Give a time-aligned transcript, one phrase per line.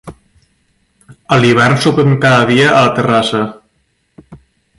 [1.35, 3.43] A l'hivern sopem cada dia a la terrassa.